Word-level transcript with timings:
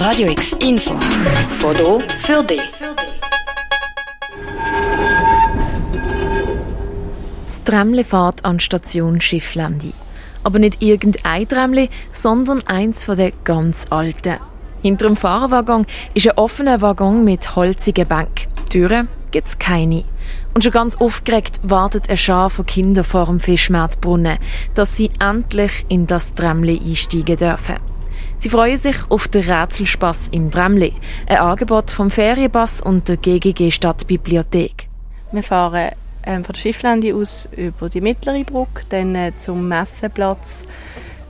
Radio 0.00 0.30
X 0.30 0.56
Info. 0.66 0.94
Foto 1.58 2.00
für 2.16 2.42
dich. 2.42 2.62
Das 7.44 7.62
Tramli 7.64 8.02
fährt 8.02 8.42
an 8.42 8.60
Station 8.60 9.20
Schifflandi. 9.20 9.92
Aber 10.42 10.58
nicht 10.58 10.80
irgendein 10.80 11.46
Tramli, 11.46 11.90
sondern 12.14 12.66
eins 12.66 13.04
von 13.04 13.18
den 13.18 13.34
ganz 13.44 13.84
alten. 13.90 14.38
Hinter 14.80 15.04
dem 15.04 15.16
Fahrerwaggon 15.16 15.84
ist 16.14 16.26
ein 16.26 16.38
offener 16.38 16.80
Waggon 16.80 17.22
mit 17.22 17.54
holzigen 17.54 18.08
Bänken. 18.08 18.48
Türen 18.70 19.08
gibt's 19.32 19.58
keine. 19.58 20.04
Und 20.54 20.64
schon 20.64 20.72
ganz 20.72 20.96
aufgeregt 20.96 21.60
wartet 21.62 22.08
eine 22.08 22.16
Schar 22.16 22.48
von 22.48 22.64
Kindern 22.64 23.04
vor 23.04 23.26
dem 23.26 23.38
Fischmarktbrunnen, 23.38 24.38
dass 24.74 24.96
sie 24.96 25.10
endlich 25.20 25.84
in 25.90 26.06
das 26.06 26.32
Tramli 26.32 26.80
einsteigen 26.82 27.36
dürfen. 27.36 27.76
Sie 28.38 28.48
freuen 28.48 28.78
sich 28.78 28.96
auf 29.10 29.28
den 29.28 29.50
Rätselspass 29.50 30.28
im 30.30 30.50
Tramli, 30.50 30.94
ein 31.26 31.38
Angebot 31.38 31.90
vom 31.90 32.10
Ferienpass 32.10 32.80
und 32.80 33.08
der 33.08 33.16
GGG 33.18 33.70
Stadtbibliothek. 33.70 34.88
Wir 35.32 35.42
fahren 35.42 35.90
ähm, 36.24 36.44
von 36.44 36.52
der 36.52 36.60
Schifflände 36.60 37.14
aus 37.14 37.48
über 37.56 37.88
die 37.88 38.00
mittlere 38.00 38.44
Brücke, 38.44 38.82
dann 38.88 39.14
äh, 39.14 39.32
zum 39.36 39.68
Messeplatz 39.68 40.64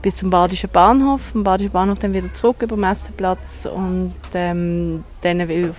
bis 0.01 0.15
zum 0.17 0.29
Badischen 0.29 0.69
Bahnhof. 0.69 1.21
Vom 1.33 1.43
Badischen 1.43 1.71
Bahnhof 1.71 1.99
dann 1.99 2.13
wieder 2.13 2.33
zurück 2.33 2.61
über 2.61 2.75
den 2.75 2.81
Messeplatz 2.81 3.65
und 3.65 4.13
ähm, 4.33 5.03
dann 5.21 5.41
auf 5.41 5.75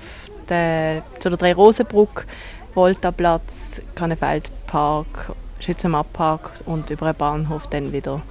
der, 0.49 1.03
zu 1.19 1.29
der 1.29 1.39
Drei-Rosen-Brücke, 1.39 2.25
Voltaplatz, 2.75 3.83
Kannefeldpark, 3.95 5.33
Schützenmattpark 5.61 6.61
und 6.67 6.91
über 6.91 7.13
den 7.13 7.19
Bahnhof 7.19 7.67
dann 7.69 7.93
wieder 7.93 8.23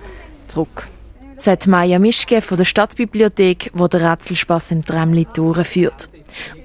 zurück. 0.48 0.88
Sagt 1.42 1.66
Maja 1.66 1.98
Mischke 1.98 2.40
von 2.44 2.56
der 2.56 2.66
Stadtbibliothek, 2.66 3.72
wo 3.74 3.88
der 3.88 4.12
Rätselspass 4.12 4.70
im 4.70 4.86
Tramli 4.86 5.26
durchführt. 5.34 6.08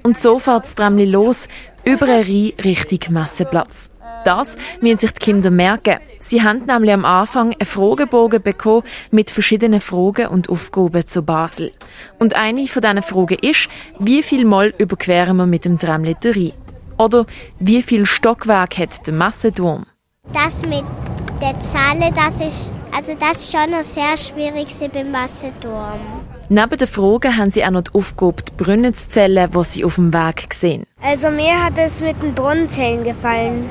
Und 0.03 0.19
so 0.19 0.37
fährt 0.37 0.65
das 0.65 0.75
Tramli 0.75 1.05
los, 1.05 1.47
über 1.83 2.05
eine 2.05 2.19
Reihe 2.19 2.53
Richtung 2.63 3.11
Messeplatz. 3.11 3.89
Das 4.23 4.55
müssen 4.79 4.99
sich 4.99 5.13
die 5.13 5.19
Kinder 5.19 5.49
merken. 5.49 5.97
Sie 6.19 6.43
haben 6.43 6.65
nämlich 6.67 6.93
am 6.93 7.05
Anfang 7.05 7.53
einen 7.53 7.65
Fragebogen 7.65 8.43
bekommen 8.43 8.83
mit 9.09 9.31
verschiedenen 9.31 9.81
Fragen 9.81 10.27
und 10.27 10.47
Aufgaben 10.47 11.07
zu 11.07 11.23
Basel. 11.23 11.71
Und 12.19 12.35
eine 12.35 12.67
von 12.67 12.83
diesen 12.83 13.01
Fragen 13.01 13.39
ist, 13.41 13.69
wie 13.97 14.21
viel 14.21 14.45
Mal 14.45 14.75
überqueren 14.77 15.37
wir 15.37 15.47
mit 15.47 15.65
dem 15.65 15.79
Tramli 15.79 16.15
Rhein? 16.23 16.51
Oder 16.99 17.25
wie 17.57 17.81
viel 17.81 18.05
Stockwerk 18.05 18.77
hat 18.77 19.07
der 19.07 19.15
Messeturm? 19.15 19.87
Das 20.33 20.63
mit 20.67 20.83
der 21.41 21.59
Zahlen, 21.61 22.13
das 22.13 22.45
ist, 22.45 22.75
also 22.95 23.13
das 23.19 23.37
ist 23.37 23.51
schon 23.51 23.71
noch 23.71 23.83
sehr 23.83 24.17
schwierig 24.17 24.67
beim 24.93 25.11
Messeturm. 25.11 25.99
Neben 26.49 26.77
den 26.77 26.87
Fragen 26.87 27.37
haben 27.37 27.51
sie 27.51 27.65
auch 27.65 27.71
noch 27.71 27.83
die 27.83 27.93
Aufgabe, 27.93 28.43
die 28.43 28.63
Brunnen 28.63 28.95
zu 28.95 29.09
zählen, 29.09 29.51
die 29.51 29.63
sie 29.65 29.83
auf 29.83 29.95
dem 29.95 30.13
Weg 30.13 30.53
sehen. 30.53 30.85
Also 31.01 31.29
mir 31.29 31.63
hat 31.63 31.77
es 31.77 31.99
mit 31.99 32.21
den 32.23 32.33
Brunnenzellen 32.33 33.03
gefallen. 33.03 33.69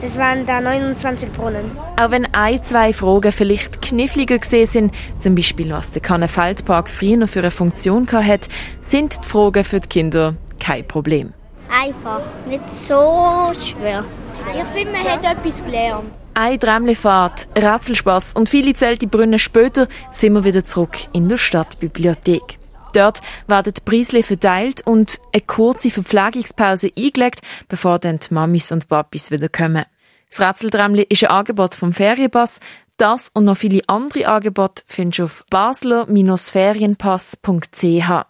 Es 0.00 0.16
waren 0.16 0.46
da 0.46 0.60
29 0.60 1.32
Brunnen. 1.32 1.70
Auch 1.96 2.10
wenn 2.10 2.32
ein, 2.34 2.62
zwei 2.62 2.92
Fragen 2.92 3.32
vielleicht 3.32 3.82
kniffliger 3.82 4.38
gesehen 4.38 4.66
sind, 4.66 4.94
zum 5.18 5.34
Beispiel 5.34 5.72
was 5.72 5.90
der 5.90 6.02
Kannenfeldpark 6.02 6.88
früher 6.88 7.16
noch 7.16 7.28
für 7.28 7.40
eine 7.40 7.50
Funktion 7.50 8.06
hat, 8.12 8.48
sind 8.82 9.18
die 9.24 9.28
Fragen 9.28 9.64
für 9.64 9.80
die 9.80 9.88
Kinder 9.88 10.34
kein 10.60 10.86
Problem. 10.86 11.32
Einfach, 11.68 12.22
nicht 12.46 12.72
so 12.72 13.50
schwer. 13.58 14.04
Ich 14.54 14.64
finde, 14.74 14.92
man 14.92 15.04
hat 15.04 15.24
etwas 15.24 15.64
gelernt. 15.64 16.10
Ein 16.34 16.60
Träumlefahrt, 16.60 17.48
Rätselspaß 17.56 18.34
und 18.34 18.48
viele 18.48 18.74
zählte 18.74 19.08
Brunnen 19.08 19.38
später 19.38 19.88
sind 20.12 20.34
wir 20.34 20.44
wieder 20.44 20.64
zurück 20.64 20.96
in 21.12 21.28
der 21.28 21.36
Stadtbibliothek. 21.36 22.58
Dort 22.92 23.20
werden 23.46 23.72
die 23.74 23.80
Preisle 23.80 24.22
verteilt 24.22 24.86
und 24.86 25.18
eine 25.32 25.42
kurze 25.42 25.90
Verpflegungspause 25.90 26.92
eingelegt, 26.96 27.40
bevor 27.68 27.98
dann 27.98 28.20
die 28.20 28.32
Mamis 28.32 28.70
und 28.72 28.88
Papis 28.88 29.30
wieder 29.30 29.48
kommen. 29.48 29.84
Das 30.30 30.40
Rätseldrämli 30.40 31.06
ist 31.08 31.24
ein 31.24 31.30
Angebot 31.30 31.74
vom 31.74 31.92
Ferienpass. 31.92 32.60
Das 32.96 33.28
und 33.28 33.44
noch 33.44 33.56
viele 33.56 33.82
andere 33.86 34.26
Angebote 34.28 34.82
findest 34.86 35.18
du 35.18 35.24
auf 35.24 35.44
basler-ferienpass.ch. 35.50 38.26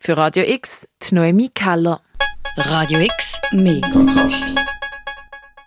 Für 0.00 0.16
Radio 0.16 0.44
X, 0.44 0.86
die 1.02 1.14
Noemi 1.14 1.50
Keller. 1.54 2.00
Radio 2.56 3.00
X, 3.00 3.40
mehr 3.52 3.82
Kontrast. 3.92 4.42